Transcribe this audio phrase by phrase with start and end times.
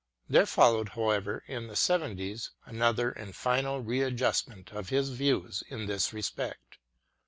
[0.27, 6.11] There followed, however, in the seventies, another and final readjustment of his views in this
[6.11, 6.79] respect.